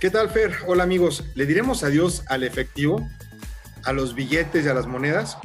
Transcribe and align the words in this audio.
¿Qué 0.00 0.10
tal, 0.10 0.30
Fer? 0.30 0.52
Hola, 0.68 0.84
amigos. 0.84 1.24
¿Le 1.34 1.44
diremos 1.44 1.82
adiós 1.82 2.22
al 2.28 2.44
efectivo, 2.44 3.04
a 3.82 3.92
los 3.92 4.14
billetes 4.14 4.64
y 4.64 4.68
a 4.68 4.74
las 4.74 4.86
monedas? 4.86 5.36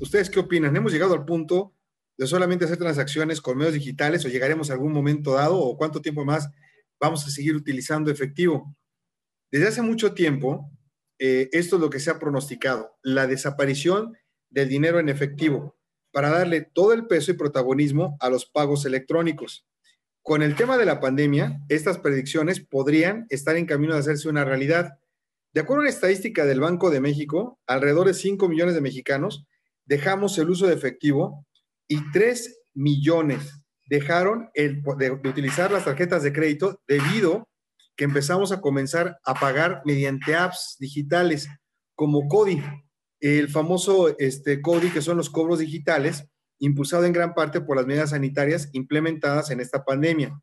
¿Ustedes 0.00 0.28
qué 0.28 0.40
opinan? 0.40 0.74
¿Hemos 0.74 0.90
llegado 0.90 1.14
al 1.14 1.24
punto 1.24 1.72
de 2.16 2.26
solamente 2.26 2.64
hacer 2.64 2.78
transacciones 2.78 3.40
con 3.40 3.56
medios 3.56 3.74
digitales 3.74 4.24
o 4.24 4.28
llegaremos 4.28 4.70
a 4.70 4.72
algún 4.72 4.92
momento 4.92 5.34
dado 5.34 5.56
o 5.56 5.76
cuánto 5.76 6.02
tiempo 6.02 6.24
más 6.24 6.50
vamos 6.98 7.24
a 7.28 7.30
seguir 7.30 7.54
utilizando 7.54 8.10
efectivo? 8.10 8.74
Desde 9.52 9.68
hace 9.68 9.82
mucho 9.82 10.14
tiempo, 10.14 10.72
eh, 11.20 11.48
esto 11.52 11.76
es 11.76 11.82
lo 11.82 11.90
que 11.90 12.00
se 12.00 12.10
ha 12.10 12.18
pronosticado, 12.18 12.98
la 13.04 13.28
desaparición 13.28 14.18
del 14.50 14.68
dinero 14.68 14.98
en 14.98 15.08
efectivo 15.08 15.78
para 16.10 16.30
darle 16.30 16.62
todo 16.62 16.92
el 16.92 17.06
peso 17.06 17.30
y 17.30 17.34
protagonismo 17.34 18.16
a 18.18 18.30
los 18.30 18.46
pagos 18.46 18.84
electrónicos. 18.84 19.67
Con 20.28 20.42
el 20.42 20.56
tema 20.56 20.76
de 20.76 20.84
la 20.84 21.00
pandemia, 21.00 21.58
estas 21.70 21.96
predicciones 21.96 22.60
podrían 22.60 23.24
estar 23.30 23.56
en 23.56 23.64
camino 23.64 23.94
de 23.94 24.00
hacerse 24.00 24.28
una 24.28 24.44
realidad. 24.44 24.98
De 25.54 25.62
acuerdo 25.62 25.80
a 25.80 25.84
una 25.84 25.88
estadística 25.88 26.44
del 26.44 26.60
Banco 26.60 26.90
de 26.90 27.00
México, 27.00 27.58
alrededor 27.66 28.08
de 28.08 28.12
5 28.12 28.46
millones 28.46 28.74
de 28.74 28.82
mexicanos 28.82 29.46
dejamos 29.86 30.36
el 30.36 30.50
uso 30.50 30.66
de 30.66 30.74
efectivo 30.74 31.46
y 31.88 32.10
3 32.12 32.60
millones 32.74 33.62
dejaron 33.86 34.50
el, 34.52 34.82
de, 34.98 35.16
de 35.16 35.28
utilizar 35.30 35.72
las 35.72 35.86
tarjetas 35.86 36.22
de 36.22 36.34
crédito 36.34 36.82
debido 36.86 37.48
que 37.96 38.04
empezamos 38.04 38.52
a 38.52 38.60
comenzar 38.60 39.16
a 39.24 39.32
pagar 39.32 39.80
mediante 39.86 40.36
apps 40.36 40.76
digitales 40.78 41.48
como 41.94 42.28
CODI, 42.28 42.62
el 43.20 43.48
famoso 43.48 44.14
este, 44.18 44.60
CODI, 44.60 44.90
que 44.90 45.00
son 45.00 45.16
los 45.16 45.30
cobros 45.30 45.60
digitales, 45.60 46.28
impulsado 46.58 47.04
en 47.04 47.12
gran 47.12 47.34
parte 47.34 47.60
por 47.60 47.76
las 47.76 47.86
medidas 47.86 48.10
sanitarias 48.10 48.68
implementadas 48.72 49.50
en 49.50 49.60
esta 49.60 49.84
pandemia. 49.84 50.38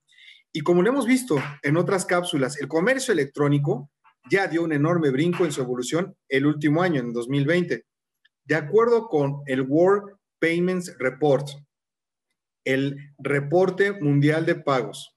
Y 0.52 0.62
como 0.62 0.82
lo 0.82 0.90
hemos 0.90 1.06
visto 1.06 1.38
en 1.64 1.78
otras 1.78 2.06
cápsulas, 2.06 2.60
el 2.62 2.68
comercio 2.68 3.12
electrónico 3.12 3.92
ya 4.30 4.48
dio 4.48 4.64
un 4.64 4.74
enorme 4.74 5.10
brinco 5.12 5.46
en 5.46 5.52
su 5.52 5.62
evolución 5.62 6.16
el 6.30 6.46
último 6.46 6.82
año, 6.82 7.02
en 7.02 7.14
2020. 7.14 7.86
De 8.46 8.56
acuerdo 8.56 9.08
con 9.08 9.42
el 9.48 9.62
World 9.62 10.16
Payments 10.40 10.96
Report, 10.98 11.48
el 12.64 13.14
reporte 13.18 13.92
mundial 13.94 14.46
de 14.46 14.56
pagos, 14.56 15.16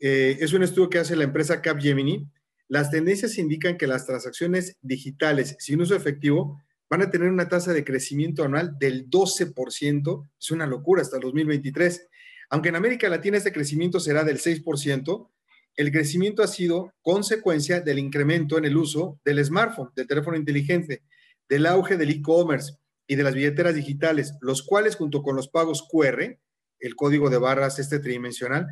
eh, 0.00 0.38
es 0.40 0.52
un 0.52 0.62
estudio 0.62 0.90
que 0.90 0.98
hace 0.98 1.16
la 1.16 1.24
empresa 1.24 1.62
Capgemini. 1.62 2.28
Las 2.68 2.90
tendencias 2.90 3.38
indican 3.38 3.76
que 3.76 3.86
las 3.86 4.06
transacciones 4.06 4.76
digitales 4.80 5.54
sin 5.58 5.80
uso 5.80 5.94
efectivo 5.94 6.60
van 6.92 7.00
a 7.00 7.10
tener 7.10 7.30
una 7.30 7.48
tasa 7.48 7.72
de 7.72 7.84
crecimiento 7.84 8.44
anual 8.44 8.76
del 8.78 9.08
12%, 9.08 10.28
es 10.38 10.50
una 10.50 10.66
locura 10.66 11.00
hasta 11.00 11.16
el 11.16 11.22
2023. 11.22 12.06
Aunque 12.50 12.68
en 12.68 12.76
América 12.76 13.08
Latina 13.08 13.38
este 13.38 13.50
crecimiento 13.50 13.98
será 13.98 14.24
del 14.24 14.38
6%, 14.38 15.30
el 15.76 15.90
crecimiento 15.90 16.42
ha 16.42 16.46
sido 16.46 16.92
consecuencia 17.00 17.80
del 17.80 17.98
incremento 17.98 18.58
en 18.58 18.66
el 18.66 18.76
uso 18.76 19.18
del 19.24 19.42
smartphone, 19.42 19.88
del 19.96 20.06
teléfono 20.06 20.36
inteligente, 20.36 21.02
del 21.48 21.64
auge 21.64 21.96
del 21.96 22.10
e-commerce 22.10 22.74
y 23.06 23.14
de 23.14 23.22
las 23.22 23.34
billeteras 23.34 23.74
digitales, 23.74 24.34
los 24.42 24.62
cuales 24.62 24.96
junto 24.96 25.22
con 25.22 25.34
los 25.34 25.48
pagos 25.48 25.88
QR, 25.90 26.38
el 26.78 26.94
código 26.94 27.30
de 27.30 27.38
barras 27.38 27.78
este 27.78 28.00
tridimensional, 28.00 28.66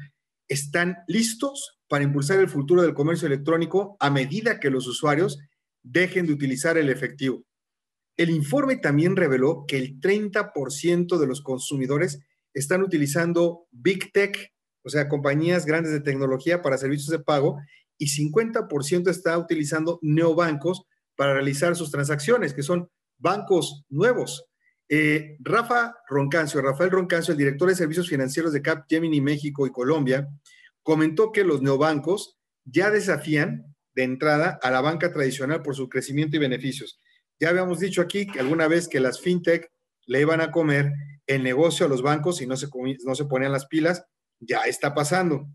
están 0.46 0.98
listos 1.06 1.80
para 1.88 2.04
impulsar 2.04 2.38
el 2.38 2.50
futuro 2.50 2.82
del 2.82 2.92
comercio 2.92 3.28
electrónico 3.28 3.96
a 3.98 4.10
medida 4.10 4.60
que 4.60 4.68
los 4.68 4.86
usuarios 4.86 5.38
dejen 5.82 6.26
de 6.26 6.34
utilizar 6.34 6.76
el 6.76 6.90
efectivo. 6.90 7.46
El 8.20 8.28
informe 8.28 8.76
también 8.76 9.16
reveló 9.16 9.64
que 9.66 9.78
el 9.78 9.98
30% 9.98 11.18
de 11.18 11.26
los 11.26 11.40
consumidores 11.40 12.20
están 12.52 12.82
utilizando 12.82 13.66
Big 13.70 14.12
Tech, 14.12 14.52
o 14.82 14.90
sea, 14.90 15.08
compañías 15.08 15.64
grandes 15.64 15.90
de 15.90 16.00
tecnología 16.00 16.60
para 16.60 16.76
servicios 16.76 17.08
de 17.08 17.20
pago, 17.20 17.56
y 17.96 18.08
50% 18.08 19.08
está 19.08 19.38
utilizando 19.38 19.98
neobancos 20.02 20.82
para 21.16 21.32
realizar 21.32 21.74
sus 21.76 21.90
transacciones, 21.90 22.52
que 22.52 22.62
son 22.62 22.90
bancos 23.16 23.86
nuevos. 23.88 24.44
Eh, 24.90 25.38
Rafa 25.40 25.94
Roncancio, 26.06 26.60
Rafael 26.60 26.90
Roncancio, 26.90 27.32
el 27.32 27.38
director 27.38 27.70
de 27.70 27.74
servicios 27.74 28.10
financieros 28.10 28.52
de 28.52 28.60
Capgemini 28.60 29.22
México 29.22 29.66
y 29.66 29.72
Colombia, 29.72 30.28
comentó 30.82 31.32
que 31.32 31.42
los 31.42 31.62
neobancos 31.62 32.38
ya 32.66 32.90
desafían 32.90 33.74
de 33.94 34.02
entrada 34.02 34.58
a 34.62 34.70
la 34.70 34.82
banca 34.82 35.10
tradicional 35.10 35.62
por 35.62 35.74
su 35.74 35.88
crecimiento 35.88 36.36
y 36.36 36.40
beneficios. 36.40 37.00
Ya 37.40 37.48
habíamos 37.48 37.80
dicho 37.80 38.02
aquí 38.02 38.26
que 38.26 38.38
alguna 38.38 38.68
vez 38.68 38.86
que 38.86 39.00
las 39.00 39.20
fintech 39.20 39.66
le 40.06 40.20
iban 40.20 40.40
a 40.40 40.50
comer 40.52 40.92
el 41.26 41.42
negocio 41.42 41.86
a 41.86 41.88
los 41.88 42.02
bancos 42.02 42.42
y 42.42 42.46
no 42.46 42.56
se, 42.56 42.68
no 43.04 43.14
se 43.14 43.24
ponían 43.24 43.52
las 43.52 43.66
pilas, 43.66 44.04
ya 44.38 44.62
está 44.62 44.94
pasando. 44.94 45.48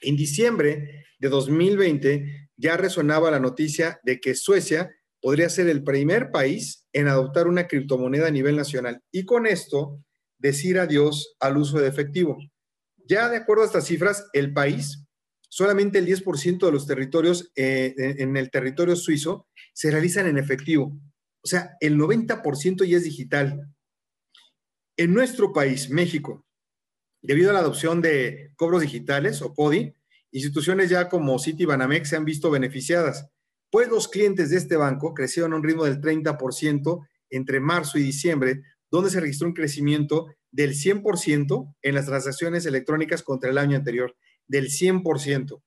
En 0.00 0.16
diciembre 0.16 1.04
de 1.18 1.28
2020 1.28 2.48
ya 2.56 2.76
resonaba 2.76 3.30
la 3.30 3.40
noticia 3.40 4.00
de 4.04 4.20
que 4.20 4.34
Suecia 4.34 4.90
podría 5.20 5.50
ser 5.50 5.68
el 5.68 5.84
primer 5.84 6.30
país 6.30 6.86
en 6.92 7.08
adoptar 7.08 7.46
una 7.46 7.68
criptomoneda 7.68 8.28
a 8.28 8.32
nivel 8.32 8.56
nacional 8.56 9.00
y 9.10 9.24
con 9.24 9.46
esto 9.46 10.02
decir 10.38 10.78
adiós 10.78 11.36
al 11.40 11.56
uso 11.58 11.78
de 11.78 11.88
efectivo. 11.88 12.38
Ya 13.06 13.28
de 13.28 13.36
acuerdo 13.36 13.62
a 13.62 13.66
estas 13.66 13.86
cifras, 13.86 14.28
el 14.32 14.52
país, 14.52 15.01
solamente 15.52 15.98
el 15.98 16.06
10% 16.06 16.64
de 16.64 16.72
los 16.72 16.86
territorios 16.86 17.52
eh, 17.56 17.94
en 17.98 18.38
el 18.38 18.50
territorio 18.50 18.96
suizo 18.96 19.48
se 19.74 19.90
realizan 19.90 20.26
en 20.26 20.38
efectivo. 20.38 20.98
O 21.42 21.46
sea, 21.46 21.76
el 21.80 21.98
90% 21.98 22.86
ya 22.86 22.96
es 22.96 23.04
digital. 23.04 23.68
En 24.96 25.12
nuestro 25.12 25.52
país, 25.52 25.90
México, 25.90 26.46
debido 27.20 27.50
a 27.50 27.52
la 27.52 27.58
adopción 27.58 28.00
de 28.00 28.54
cobros 28.56 28.80
digitales 28.80 29.42
o 29.42 29.52
CODI, 29.52 29.94
instituciones 30.30 30.88
ya 30.88 31.10
como 31.10 31.38
Citibanamex 31.38 32.08
se 32.08 32.16
han 32.16 32.24
visto 32.24 32.50
beneficiadas, 32.50 33.28
pues 33.70 33.90
los 33.90 34.08
clientes 34.08 34.48
de 34.48 34.56
este 34.56 34.76
banco 34.76 35.12
crecieron 35.12 35.52
a 35.52 35.56
un 35.56 35.64
ritmo 35.64 35.84
del 35.84 36.00
30% 36.00 37.06
entre 37.28 37.60
marzo 37.60 37.98
y 37.98 38.02
diciembre, 38.02 38.62
donde 38.90 39.10
se 39.10 39.20
registró 39.20 39.48
un 39.48 39.54
crecimiento 39.54 40.28
del 40.50 40.70
100% 40.72 41.74
en 41.82 41.94
las 41.94 42.06
transacciones 42.06 42.64
electrónicas 42.64 43.22
contra 43.22 43.50
el 43.50 43.58
año 43.58 43.76
anterior, 43.76 44.16
del 44.52 44.68
100%. 44.68 45.62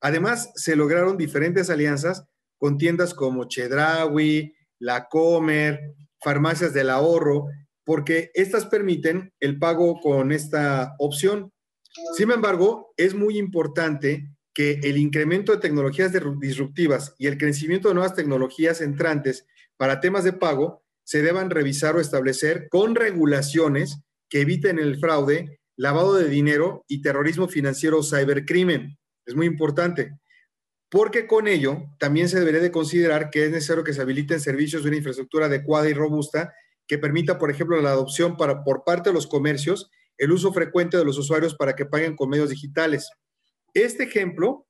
Además, 0.00 0.52
se 0.54 0.76
lograron 0.76 1.18
diferentes 1.18 1.68
alianzas 1.70 2.24
con 2.56 2.78
tiendas 2.78 3.12
como 3.12 3.48
Chedraui, 3.48 4.54
La 4.78 5.08
Comer, 5.08 5.94
farmacias 6.22 6.72
del 6.72 6.88
ahorro, 6.88 7.48
porque 7.84 8.30
estas 8.34 8.66
permiten 8.66 9.32
el 9.40 9.58
pago 9.58 10.00
con 10.00 10.30
esta 10.30 10.94
opción. 10.98 11.52
Sin 12.16 12.30
embargo, 12.30 12.94
es 12.96 13.14
muy 13.14 13.38
importante 13.38 14.30
que 14.54 14.78
el 14.84 14.98
incremento 14.98 15.52
de 15.52 15.58
tecnologías 15.58 16.12
disruptivas 16.40 17.14
y 17.18 17.26
el 17.26 17.38
crecimiento 17.38 17.88
de 17.88 17.94
nuevas 17.94 18.14
tecnologías 18.14 18.80
entrantes 18.80 19.46
para 19.76 20.00
temas 20.00 20.22
de 20.22 20.32
pago 20.32 20.84
se 21.02 21.22
deban 21.22 21.50
revisar 21.50 21.96
o 21.96 22.00
establecer 22.00 22.68
con 22.68 22.94
regulaciones 22.94 24.00
que 24.28 24.42
eviten 24.42 24.78
el 24.78 24.98
fraude, 24.98 25.57
lavado 25.78 26.14
de 26.14 26.28
dinero 26.28 26.84
y 26.88 27.00
terrorismo 27.00 27.48
financiero 27.48 28.00
o 28.00 28.02
cybercrimen. 28.02 28.98
Es 29.24 29.34
muy 29.34 29.46
importante 29.46 30.18
porque 30.90 31.26
con 31.26 31.48
ello 31.48 31.84
también 31.98 32.28
se 32.28 32.38
debería 32.38 32.60
de 32.60 32.72
considerar 32.72 33.30
que 33.30 33.44
es 33.44 33.50
necesario 33.50 33.84
que 33.84 33.92
se 33.92 34.00
habiliten 34.00 34.40
servicios 34.40 34.82
de 34.82 34.88
una 34.88 34.96
infraestructura 34.96 35.46
adecuada 35.46 35.88
y 35.88 35.94
robusta 35.94 36.52
que 36.86 36.98
permita, 36.98 37.38
por 37.38 37.50
ejemplo, 37.50 37.80
la 37.80 37.90
adopción 37.90 38.36
para, 38.36 38.64
por 38.64 38.82
parte 38.84 39.10
de 39.10 39.14
los 39.14 39.26
comercios, 39.26 39.90
el 40.16 40.32
uso 40.32 40.52
frecuente 40.52 40.96
de 40.96 41.04
los 41.04 41.18
usuarios 41.18 41.54
para 41.54 41.76
que 41.76 41.86
paguen 41.86 42.16
con 42.16 42.30
medios 42.30 42.50
digitales. 42.50 43.10
Este 43.74 44.04
ejemplo 44.04 44.66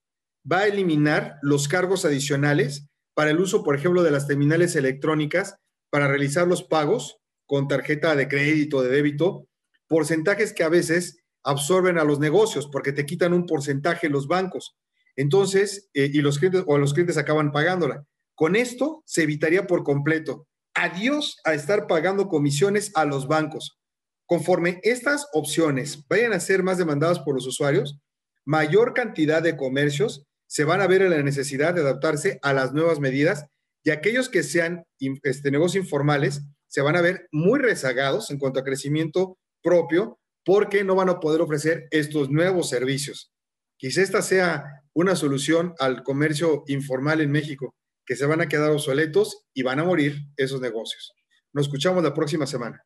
va 0.50 0.60
a 0.60 0.66
eliminar 0.66 1.36
los 1.42 1.68
cargos 1.68 2.04
adicionales 2.04 2.88
para 3.14 3.30
el 3.30 3.38
uso, 3.38 3.62
por 3.62 3.76
ejemplo, 3.76 4.02
de 4.02 4.10
las 4.10 4.26
terminales 4.26 4.76
electrónicas 4.76 5.56
para 5.90 6.08
realizar 6.08 6.46
los 6.46 6.64
pagos 6.64 7.18
con 7.46 7.68
tarjeta 7.68 8.14
de 8.14 8.28
crédito, 8.28 8.82
de 8.82 8.90
débito, 8.90 9.48
porcentajes 9.88 10.52
que 10.52 10.64
a 10.64 10.68
veces 10.68 11.18
absorben 11.42 11.98
a 11.98 12.04
los 12.04 12.20
negocios 12.20 12.68
porque 12.70 12.92
te 12.92 13.06
quitan 13.06 13.32
un 13.32 13.46
porcentaje 13.46 14.08
los 14.08 14.28
bancos. 14.28 14.76
Entonces, 15.16 15.88
eh, 15.94 16.10
y 16.12 16.20
los 16.20 16.38
clientes 16.38 16.64
o 16.66 16.78
los 16.78 16.92
clientes 16.92 17.16
acaban 17.16 17.50
pagándola. 17.50 18.04
Con 18.34 18.54
esto 18.54 19.02
se 19.04 19.24
evitaría 19.24 19.66
por 19.66 19.82
completo. 19.82 20.46
Adiós 20.74 21.38
a 21.44 21.54
estar 21.54 21.88
pagando 21.88 22.28
comisiones 22.28 22.92
a 22.94 23.04
los 23.04 23.26
bancos. 23.26 23.78
Conforme 24.26 24.78
estas 24.84 25.26
opciones 25.32 26.06
vayan 26.06 26.32
a 26.32 26.40
ser 26.40 26.62
más 26.62 26.78
demandadas 26.78 27.18
por 27.18 27.34
los 27.34 27.46
usuarios, 27.46 27.98
mayor 28.44 28.94
cantidad 28.94 29.42
de 29.42 29.56
comercios 29.56 30.24
se 30.46 30.64
van 30.64 30.80
a 30.80 30.86
ver 30.86 31.02
en 31.02 31.10
la 31.10 31.22
necesidad 31.22 31.74
de 31.74 31.80
adaptarse 31.80 32.38
a 32.42 32.52
las 32.52 32.72
nuevas 32.72 33.00
medidas 33.00 33.46
y 33.82 33.90
aquellos 33.90 34.28
que 34.28 34.42
sean 34.42 34.84
este, 35.22 35.50
negocios 35.50 35.84
informales 35.84 36.42
se 36.66 36.82
van 36.82 36.96
a 36.96 37.00
ver 37.00 37.26
muy 37.32 37.58
rezagados 37.58 38.30
en 38.30 38.38
cuanto 38.38 38.60
a 38.60 38.64
crecimiento 38.64 39.38
propio 39.62 40.18
porque 40.44 40.84
no 40.84 40.94
van 40.94 41.10
a 41.10 41.20
poder 41.20 41.40
ofrecer 41.40 41.88
estos 41.90 42.30
nuevos 42.30 42.68
servicios. 42.68 43.32
Quizá 43.76 44.02
esta 44.02 44.22
sea 44.22 44.64
una 44.94 45.14
solución 45.14 45.74
al 45.78 46.02
comercio 46.02 46.64
informal 46.66 47.20
en 47.20 47.30
México, 47.30 47.74
que 48.04 48.16
se 48.16 48.26
van 48.26 48.40
a 48.40 48.48
quedar 48.48 48.70
obsoletos 48.70 49.46
y 49.52 49.62
van 49.62 49.78
a 49.78 49.84
morir 49.84 50.16
esos 50.36 50.60
negocios. 50.60 51.12
Nos 51.52 51.66
escuchamos 51.66 52.02
la 52.02 52.14
próxima 52.14 52.46
semana. 52.46 52.82